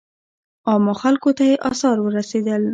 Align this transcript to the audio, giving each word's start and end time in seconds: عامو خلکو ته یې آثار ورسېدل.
عامو 0.69 0.93
خلکو 1.01 1.29
ته 1.37 1.43
یې 1.49 1.55
آثار 1.71 1.97
ورسېدل. 2.01 2.63